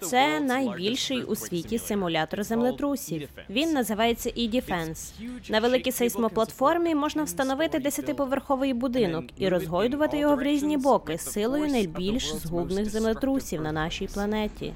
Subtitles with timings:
[0.00, 3.28] Це найбільший у світі симулятор землетрусів.
[3.50, 5.12] Він називається eDefense.
[5.48, 12.34] На великій сейсмоплатформі можна встановити десятиповерховий будинок і розгойдувати його в різні боки силою найбільш
[12.34, 14.72] згубних землетрусів на нашій планеті.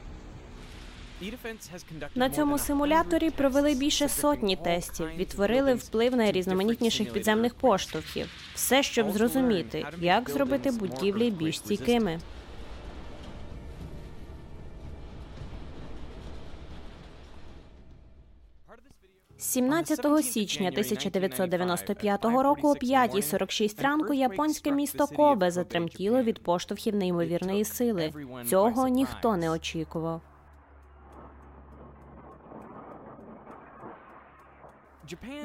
[2.14, 8.26] На цьому симуляторі провели більше сотні тестів, відтворили вплив найрізноманітніших підземних поштовхів.
[8.54, 12.20] Все, щоб зрозуміти, як зробити будівлі більш стійкими.
[19.40, 28.12] 17 січня 1995 року о 5.46 ранку японське місто Кобе затремтіло від поштовхів неймовірної сили.
[28.50, 30.20] Цього ніхто не очікував.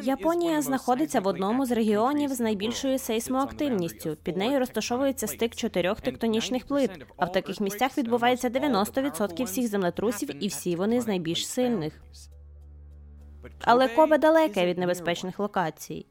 [0.01, 4.17] Японія знаходиться в одному з регіонів з найбільшою сейсмоактивністю.
[4.23, 6.91] Під нею розташовується стик чотирьох тектонічних плит.
[7.17, 12.01] А в таких місцях відбувається 90% всіх землетрусів, і всі вони з найбільш сильних.
[13.61, 16.05] Але Кобе далеке від небезпечних локацій.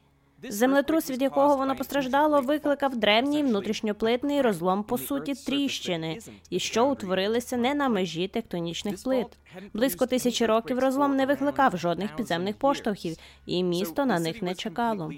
[0.48, 6.18] Землетрус, від якого воно постраждало, викликав древній внутрішньоплитний розлом по суті тріщини,
[6.50, 9.26] і що утворилися не на межі тектонічних плит.
[9.72, 15.12] Близько тисячі років розлом не викликав жодних підземних поштовхів, і місто на них не чекало.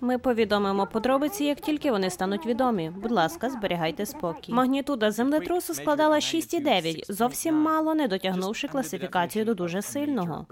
[0.00, 2.90] Ми повідомимо подробиці, як тільки вони стануть відомі.
[2.90, 4.52] Будь ласка, зберігайте спокій.
[4.52, 10.46] Магнітуда землетрусу складала 6,9, зовсім мало не дотягнувши класифікацію до дуже сильного.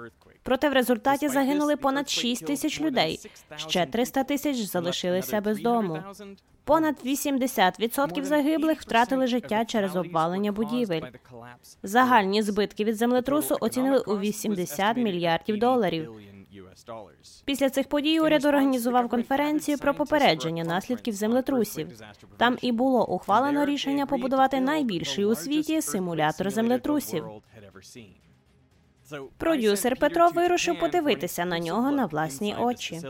[0.47, 3.30] Проте в результаті загинули понад 6 тисяч людей.
[3.56, 5.98] Ще 300 тисяч залишилися без дому.
[6.64, 11.03] Понад 80% загиблих втратили життя через обвалення будівель.
[11.83, 16.11] Загальні збитки від землетрусу оцінили у 80 мільярдів доларів.
[17.44, 21.88] Після цих подій уряд організував конференцію про попередження наслідків землетрусів.
[22.36, 27.25] Там і було ухвалено рішення побудувати найбільший у світі симулятор землетрусів.
[29.39, 33.01] Продюсер Петро вирушив подивитися на нього на власні очі.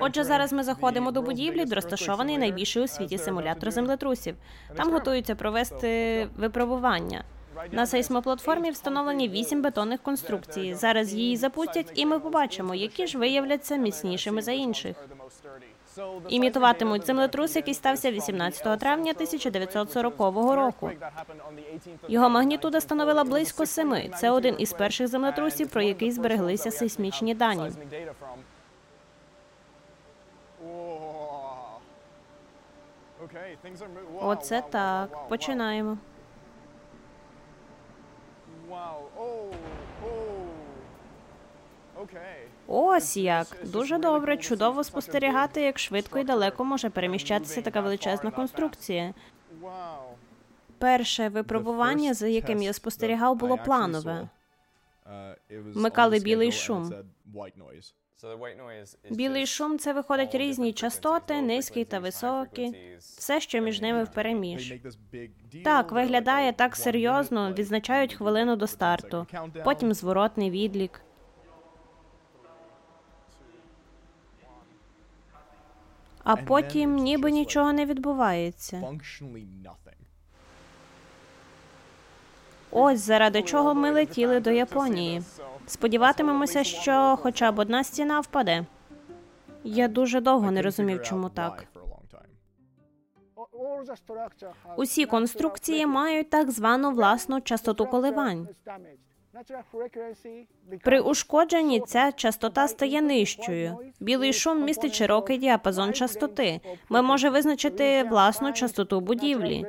[0.00, 4.36] Отже, зараз ми заходимо до будівлі, де розташований найбільший у світі симулятор землетрусів.
[4.76, 7.24] Там готуються провести випробування.
[7.72, 10.74] На сейсмоплатформі встановлені вісім бетонних конструкцій.
[10.74, 14.96] Зараз її запустять, і ми побачимо, які ж виявляться міцнішими за інших.
[16.28, 20.18] Імітуватимуть землетрус, який стався 18 травня 1940
[20.54, 20.90] року.
[22.08, 24.10] Його магнітуда становила близько семи.
[24.16, 27.70] Це один із перших землетрусів, про який збереглися сейсмічні дані.
[34.20, 35.28] Оце так.
[35.28, 35.98] Починаємо.
[42.66, 49.14] Ось як дуже добре, чудово спостерігати, як швидко і далеко може переміщатися така величезна конструкція.
[50.78, 54.28] Перше випробування, за яким я спостерігав, було планове.
[55.50, 56.94] Вмикали білий шум.
[59.10, 64.74] Білий шум це виходять різні частоти, низькі та високі, все, що між ними впереміж.
[65.64, 69.26] Так, виглядає так серйозно, відзначають хвилину до старту,
[69.64, 71.00] потім зворотний відлік.
[76.24, 78.82] А потім ніби нічого не відбувається.
[82.70, 85.22] Ось заради чого ми летіли до Японії.
[85.66, 88.66] Сподіватимемося, що хоча б одна стіна впаде.
[89.64, 91.64] Я дуже довго не розумів, чому так.
[94.76, 98.48] Усі конструкції мають так звану власну частоту коливань.
[100.82, 103.78] При ушкодженні ця частота стає нижчою.
[104.00, 106.60] Білий шум містить широкий діапазон частоти.
[106.88, 109.66] Ми можемо визначити власну частоту будівлі.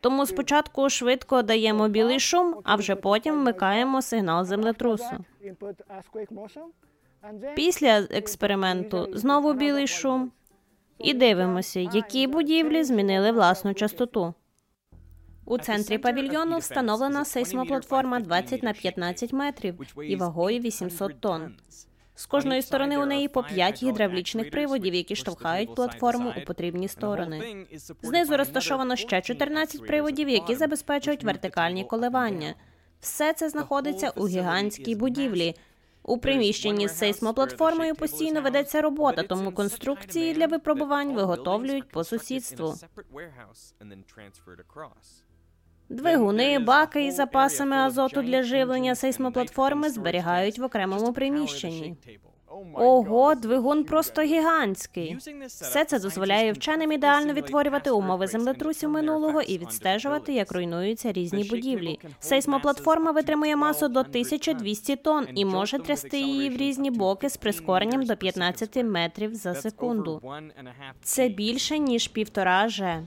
[0.00, 5.24] Тому спочатку швидко даємо білий шум, а вже потім вмикаємо сигнал землетрусу.
[7.54, 10.32] Після експерименту знову білий шум.
[10.98, 14.34] І дивимося, які будівлі змінили власну частоту.
[15.52, 21.54] У центрі павільйону встановлена сейсмоплатформа 20 на 15 метрів і вагою 800 тонн.
[22.14, 27.66] З кожної сторони у неї по 5 гідравлічних приводів, які штовхають платформу у потрібні сторони.
[28.02, 32.54] Знизу розташовано ще 14 приводів, які забезпечують вертикальні коливання.
[33.00, 35.54] Все це знаходиться у гігантській будівлі.
[36.02, 42.74] У приміщенні з сейсмоплатформою постійно ведеться робота, тому конструкції для випробувань виготовлюють по сусідству.
[45.92, 51.96] Двигуни, баки із запасами азоту для живлення сейсмоплатформи зберігають в окремому приміщенні.
[52.74, 55.18] Ого, двигун просто гігантський.
[55.46, 61.98] Все це дозволяє вченим ідеально відтворювати умови землетрусів минулого і відстежувати, як руйнуються різні будівлі.
[62.20, 68.02] Сейсмоплатформа витримує масу до 1200 тонн і може трясти її в різні боки з прискоренням
[68.02, 70.22] до 15 метрів за секунду.
[71.02, 73.02] Це більше ніж півтора же.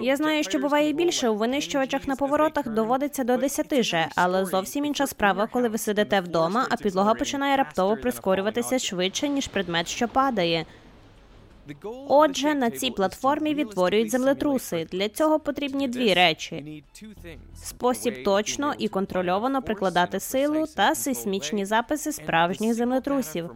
[0.00, 4.84] Я знаю, що буває більше у винищувачах на поворотах доводиться до 10 же, але зовсім
[4.84, 10.08] інша справа, коли ви сидите вдома, а підлога починає раптово прискорюватися швидше ніж предмет, що
[10.08, 10.66] падає.
[12.08, 14.86] Отже, на цій платформі відтворюють землетруси.
[14.92, 16.84] Для цього потрібні дві речі:
[17.54, 23.50] спосіб точно і контрольовано прикладати силу та сейсмічні записи справжніх землетрусів.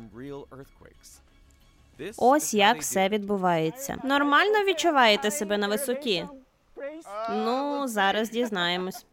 [2.17, 3.97] Ось як все відбувається.
[4.05, 6.27] Нормально відчуваєте себе на висоті?
[7.31, 9.07] Ну, зараз дізнаємось.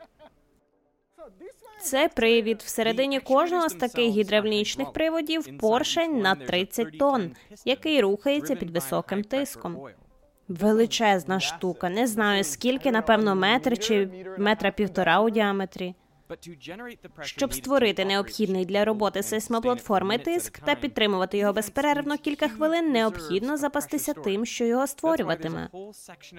[1.81, 7.31] Це привід всередині кожного з таких гідравлічних приводів поршень на 30 тонн,
[7.65, 9.77] який рухається під високим тиском.
[10.47, 11.89] Величезна штука.
[11.89, 15.95] Не знаю скільки, напевно, метр чи метра півтора у діаметрі.
[17.22, 24.13] Щоб створити необхідний для роботи сейсмоплатформи тиск та підтримувати його безперервно кілька хвилин, необхідно запастися
[24.13, 25.69] тим, що його створюватиме.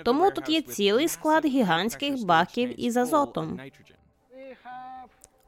[0.04, 3.60] Тому тут є цілий склад гігантських баків із азотом.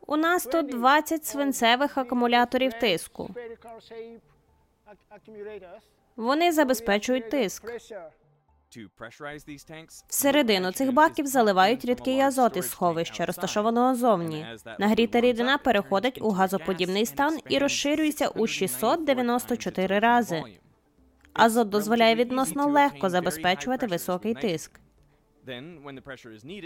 [0.07, 3.35] У нас тут 20 свинцевих акумуляторів тиску.
[6.17, 7.73] Вони забезпечують тиск.
[10.09, 14.47] Всередину цих баків заливають рідкий азот із сховища, розташованого зовні.
[14.79, 20.43] Нагріта рідина переходить у газоподібний стан і розширюється у 694 рази.
[21.33, 24.81] Азот дозволяє відносно легко забезпечувати високий тиск.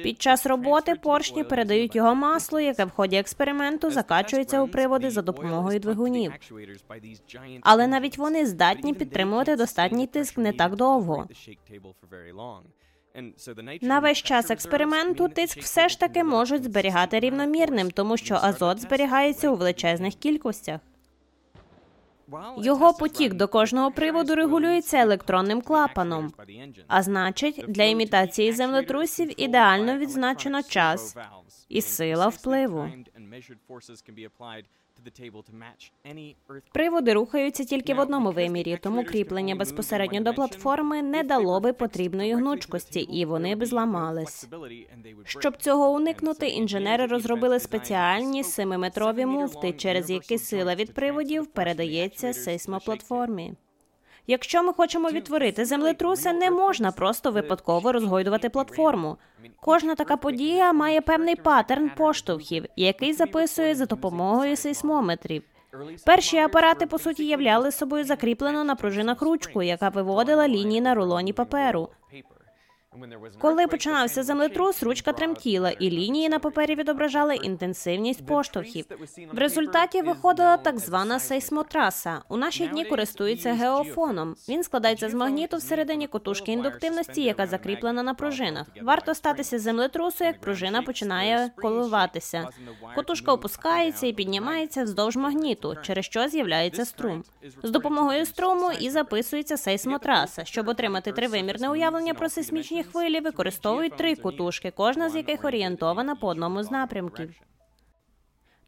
[0.03, 5.23] Під час роботи поршні передають його масло, яке в ході експерименту закачується у приводи за
[5.23, 6.33] допомогою двигунів.
[7.63, 11.29] Але навіть вони здатні підтримувати достатній тиск не так довго.
[13.81, 19.51] На весь час експерименту тиск все ж таки можуть зберігати рівномірним, тому що азот зберігається
[19.51, 20.81] у величезних кількостях.
[22.59, 26.33] Його потік до кожного приводу регулюється електронним клапаном.
[26.89, 31.17] А значить, для імітації землетрусів ідеально відзначено час
[31.69, 32.89] і сила впливу.
[36.73, 42.35] Приводи рухаються тільки в одному вимірі, тому кріплення безпосередньо до платформи не дало би потрібної
[42.35, 44.49] гнучкості, і вони б зламались.
[45.25, 53.55] Щоб цього уникнути, інженери розробили спеціальні семиметрові муфти, через які сила від приводів передається сейсмоплатформі.
[54.27, 59.17] Якщо ми хочемо відтворити землетруси, не можна просто випадково розгойдувати платформу.
[59.61, 65.43] Кожна така подія має певний паттерн поштовхів, який записує за допомогою сейсмометрів.
[66.07, 71.33] Перші апарати по суті являли собою закріплену на пружинах ручку, яка виводила лінії на рулоні
[71.33, 71.89] паперу.
[73.39, 78.85] Коли починався землетрус, ручка тремтіла, і лінії на папері відображали інтенсивність поштовхів.
[79.33, 82.23] В результаті виходила так звана сейсмотраса.
[82.29, 84.37] У наші дні користується геофоном.
[84.49, 88.67] Він складається з магніту всередині котушки індуктивності, яка закріплена на пружинах.
[88.83, 92.49] Варто статися землетрусу, як пружина починає коливатися.
[92.95, 97.25] Котушка опускається і піднімається вздовж магніту, через що з'являється струм.
[97.63, 104.17] З допомогою струму і записується сейсмотраса, щоб отримати тривимірне уявлення про сейсмічні хвилі використовують три
[104.17, 107.35] кутушки, кожна з яких орієнтована по одному з напрямків.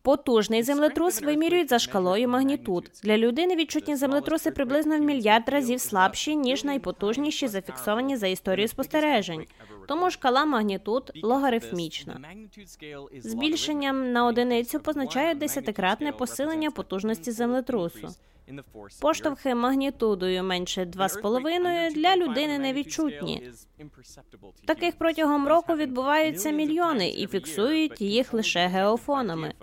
[0.04, 2.90] Потужний землетрус вимірюють за шкалою магнітуд.
[3.02, 9.44] Для людини відчутні землетруси приблизно в мільярд разів слабші, ніж найпотужніші, зафіксовані за історію спостережень.
[9.88, 12.20] Тому шкала магнітуд логарифмічна.
[13.18, 18.08] Збільшенням на одиницю позначають десятикратне посилення потужності землетрусу.
[19.00, 23.52] Поштовхи магнітудою менше 2,5 для людини невідчутні.
[24.64, 29.54] Таких протягом року відбуваються мільйони і фіксують їх лише геофонами.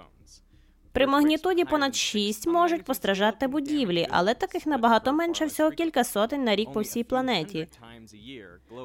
[0.93, 6.55] При магнітуді понад 6 можуть постраждати будівлі, але таких набагато менше всього кілька сотень на
[6.55, 7.67] рік по всій планеті.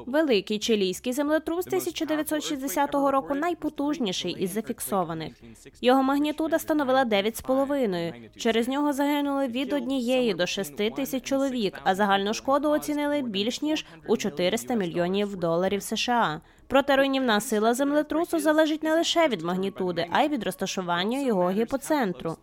[0.05, 5.33] Великий чилійський землетрус 1960 року найпотужніший із зафіксованих.
[5.81, 8.13] Його магнітуда становила 9,5.
[8.37, 13.85] Через нього загинули від однієї до 6 тисяч чоловік, а загальну шкоду оцінили більш ніж
[14.07, 16.41] у 400 мільйонів доларів США.
[16.67, 22.37] Проте руйнівна сила землетрусу залежить не лише від магнітуди, а й від розташування його гіпоцентру.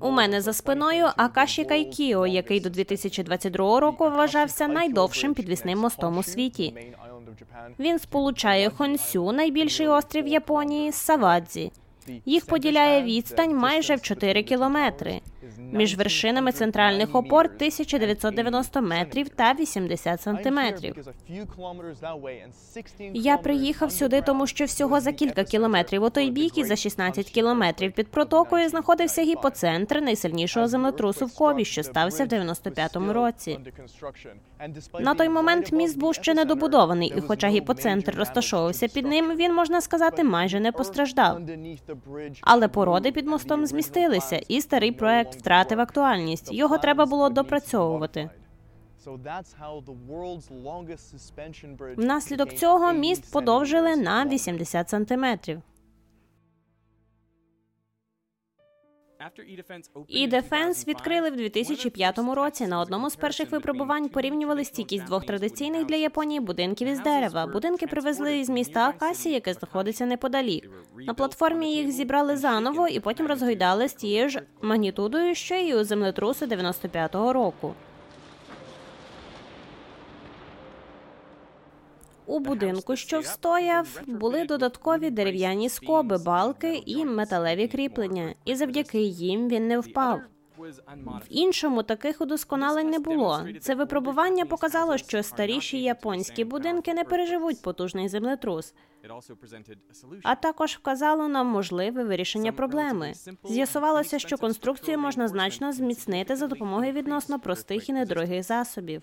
[0.00, 6.22] У мене за спиною Акаші Кайкіо, який до 2022 року вважався найдовшим підвісним мостом у
[6.22, 6.94] світі.
[7.78, 11.72] Він сполучає Хонсю, найбільший острів Японії, з Савадзі.
[12.24, 15.20] Їх поділяє відстань майже в 4 кілометри.
[15.72, 20.94] Між вершинами центральних опор 1990 метрів та 80 сантиметрів.
[23.14, 26.02] Я приїхав сюди, тому що всього за кілька кілометрів.
[26.02, 27.92] У той бік і за 16 кілометрів.
[27.92, 33.58] під протокою знаходився гіпоцентр найсильнішого землетрусу в Кові, що стався в 95-му році.
[35.00, 39.54] На той момент міст був ще не добудований, і хоча гіпоцентр розташовувався під ним, він
[39.54, 41.40] можна сказати майже не постраждав.
[42.40, 46.52] Але породи під мостом змістилися, і старий проект втратив актуальність.
[46.52, 48.30] Його треба було допрацьовувати.
[51.96, 55.62] Внаслідок цього міст подовжили на 80 сантиметрів.
[60.08, 62.66] E-Defense відкрили в 2005 році.
[62.66, 67.46] На одному з перших випробувань порівнювали стійкість двох традиційних для Японії будинків із дерева.
[67.46, 70.70] Будинки привезли із міста Акасі, яке знаходиться неподалік.
[70.96, 75.84] На платформі їх зібрали заново і потім розгойдали з тією ж магнітудою, що і у
[75.84, 77.74] землетрусу 95-го року.
[82.26, 89.48] У будинку, що встояв, були додаткові дерев'яні скоби, балки і металеві кріплення, і завдяки їм
[89.48, 90.20] він не впав.
[90.96, 93.46] В іншому таких удосконалень не було.
[93.60, 98.74] Це випробування показало, що старіші японські будинки не переживуть потужний землетрус.
[100.22, 103.12] А також вказало нам можливе вирішення проблеми.
[103.44, 109.02] З'ясувалося, що конструкцію можна значно зміцнити за допомогою відносно простих і недорогих засобів.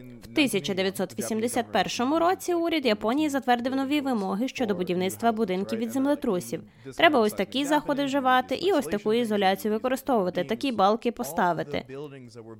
[0.00, 6.62] В 1981 році уряд Японії затвердив нові вимоги щодо будівництва будинків від землетрусів.
[6.96, 10.44] Треба ось такі заходи вживати і ось таку ізоляцію використовувати.
[10.44, 11.84] Такі балки поставити.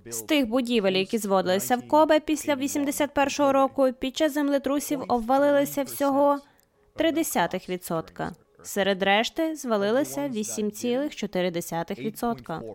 [0.07, 6.39] З тих будівель, які зводилися в Кобе після 81-го року, під час землетрусів обвалилися всього
[6.97, 8.31] 0,3%.
[8.63, 12.75] Серед решти звалилися 8,4%.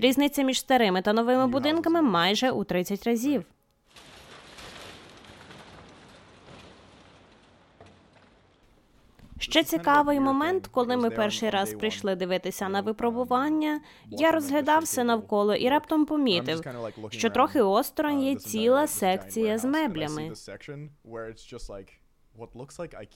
[0.00, 3.44] Різниця між старими та новими будинками майже у 30 разів.
[9.38, 13.80] Ще цікавий момент, коли ми перший раз прийшли дивитися на випробування.
[14.10, 16.60] Я розглядав все навколо і раптом помітив,
[17.10, 20.32] що трохи осторонь є ціла секція з меблями.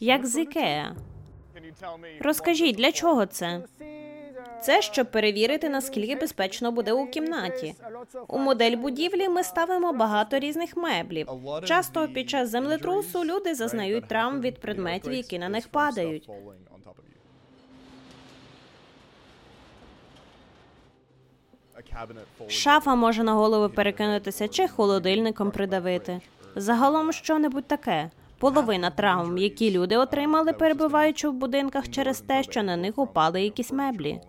[0.01, 0.97] Як з Ікеа.
[2.21, 3.65] Розкажіть, для чого це?
[4.63, 7.75] Це щоб перевірити, наскільки безпечно буде у кімнаті.
[8.29, 11.29] У модель будівлі ми ставимо багато різних меблів.
[11.65, 16.29] Часто під час землетрусу люди зазнають травм від предметів, які на них падають.
[22.49, 26.21] Шафа може на голову перекинутися чи холодильником придавити.
[26.57, 28.11] Загалом що-небудь таке.
[28.39, 33.73] Половина травм, які люди отримали, перебуваючи в будинках через те, що на них упали якісь
[33.73, 34.21] меблі.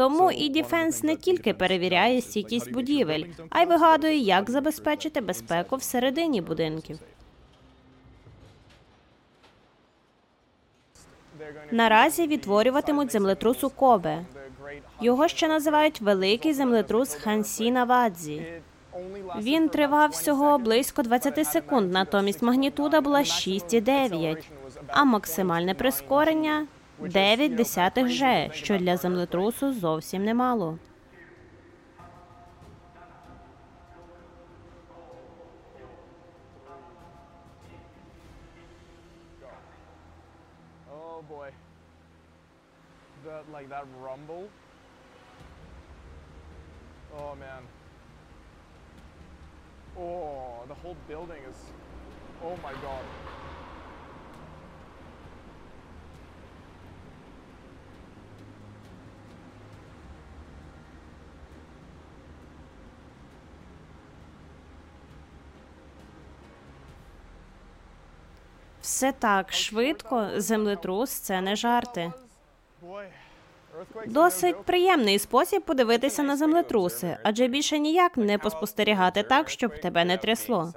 [0.00, 6.98] Тому E-Defense не тільки перевіряє стійкість будівель, а й вигадує, як забезпечити безпеку всередині будинків.
[11.70, 14.24] Наразі відтворюватимуть землетрус у Кобе.
[15.00, 18.46] Його ще називають великий землетрус Хансіна Вадзі.
[19.38, 24.44] Він тривав всього близько 20 секунд, натомість магнітуда була 6,9,
[24.88, 26.66] а максимальне прискорення
[27.08, 30.78] 9 десятих же, що для землетрусу зовсім немало.
[68.82, 70.28] Все так швидко.
[70.36, 72.12] Землетрус це не жарти.
[74.06, 80.16] Досить приємний спосіб подивитися на землетруси, адже більше ніяк не поспостерігати так, щоб тебе не
[80.16, 80.72] трясло.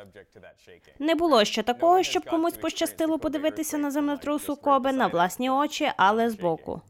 [0.99, 5.91] Не було ще такого, щоб комусь пощастило подивитися на землетрус у Кобе на власні очі,
[5.97, 6.81] але збоку.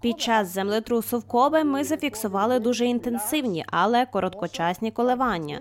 [0.00, 5.60] Під час землетрусу в Кобе ми зафіксували дуже інтенсивні, але короткочасні коливання.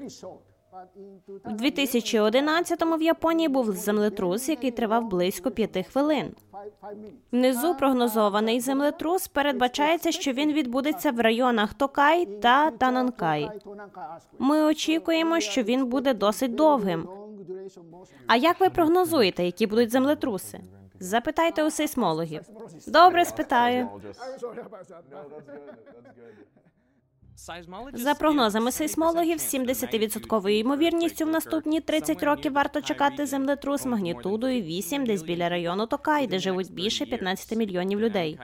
[1.45, 6.35] В 2011-му в Японії був землетрус, який тривав близько п'яти хвилин.
[7.31, 13.49] Внизу прогнозований землетрус передбачається, що він відбудеться в районах Токай та Тананкай.
[14.39, 17.09] Ми очікуємо, що він буде досить довгим.
[18.27, 20.59] А як ви прогнозуєте, які будуть землетруси?
[20.99, 22.41] Запитайте у сейсмологів.
[22.87, 23.89] Добре, спитаю.
[27.93, 35.05] За прогнозами сейсмологів, з 70% ймовірністю в наступні 30 років варто чекати землетрус магнітудою 8
[35.05, 38.39] десь біля району Токай, де живуть більше 15 мільйонів людей.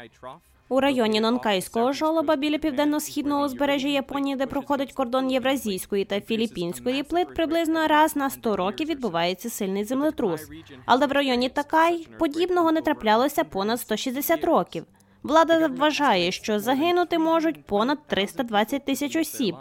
[0.69, 7.33] У районі Нонкайського жолоба біля південно-східного узбережжя Японії, де проходить кордон Євразійської та Філіппінської плит,
[7.33, 10.49] приблизно раз на 100 років відбувається сильний землетрус.
[10.85, 14.85] Але в районі Такай подібного не траплялося понад 160 років.
[15.23, 19.55] Влада вважає, що загинути можуть понад 320 тисяч осіб.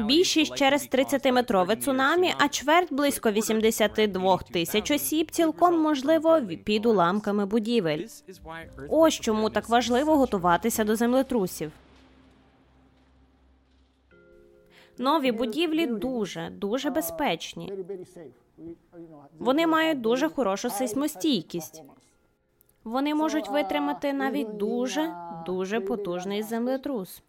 [0.00, 8.06] Більшість через 30-метрове цунамі, а чверть близько 82 тисяч осіб цілком можливо під уламками будівель.
[8.88, 11.72] Ось чому так важливо готуватися до землетрусів.
[14.98, 17.72] Нові будівлі дуже дуже безпечні.
[19.38, 21.82] Вони мають дуже хорошу сейсмостійкість.
[22.84, 25.14] Вони можуть витримати навіть дуже
[25.46, 27.22] дуже потужний землетрус.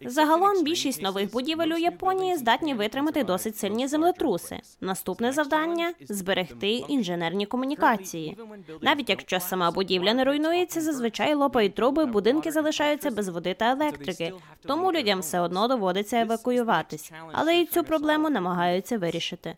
[0.00, 4.60] Загалом більшість нових будівель у Японії здатні витримати досить сильні землетруси.
[4.80, 8.36] Наступне завдання зберегти інженерні комунікації.
[8.80, 14.32] Навіть якщо сама будівля не руйнується, зазвичай лопають труби, будинки залишаються без води та електрики.
[14.66, 19.56] Тому людям все одно доводиться евакуюватись, але і цю проблему намагаються вирішити.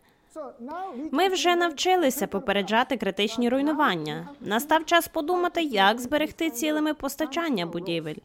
[1.11, 4.29] Ми вже навчилися попереджати критичні руйнування.
[4.41, 8.15] Настав час подумати, як зберегти цілими постачання будівель.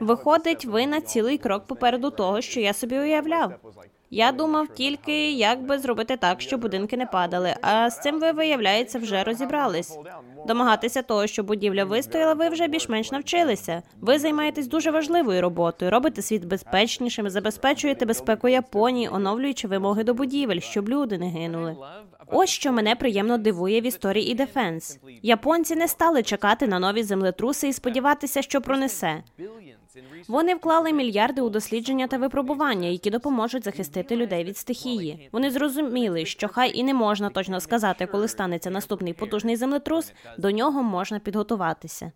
[0.00, 3.52] Виходить, ви на цілий крок попереду того, що я собі уявляв.
[4.10, 7.54] Я думав тільки, як би зробити так, щоб будинки не падали.
[7.62, 9.98] А з цим ви, виявляється, вже розібрались.
[10.46, 13.82] Домагатися того, щоб будівля вистояла, ви вже більш-менш навчилися.
[14.00, 20.60] Ви займаєтесь дуже важливою роботою, робите світ безпечнішим, забезпечуєте безпеку Японії, оновлюючи вимоги до будівель,
[20.60, 21.76] щоб люди не гинули.
[22.26, 24.98] Ось що мене приємно дивує в історії E-Defense.
[25.22, 29.22] Японці не стали чекати на нові землетруси і сподіватися, що пронесе.
[30.28, 35.28] Вони вклали мільярди у дослідження та випробування, які допоможуть захистити людей від стихії.
[35.32, 40.50] Вони зрозуміли, що хай і не можна точно сказати, коли станеться наступний потужний землетрус, до
[40.50, 42.12] нього можна підготуватися.